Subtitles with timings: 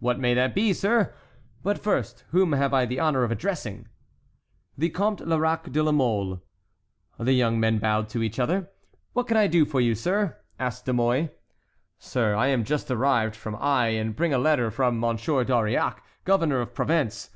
[0.00, 3.86] "What may that be, sir,—but first whom have I the honor of addressing?"
[4.78, 6.40] "The Comte Lerac de la Mole."
[7.18, 8.70] The young men bowed to each other.
[9.12, 11.28] "What can I do for you, sir?" asked De Mouy.
[11.98, 15.16] "Sir, I am just arrived from Aix, and bring a letter from M.
[15.16, 17.28] d'Auriac, Governor of Provence.